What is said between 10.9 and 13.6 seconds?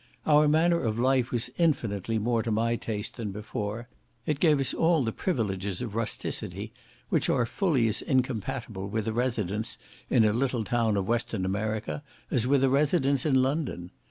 of Western America as with a residence in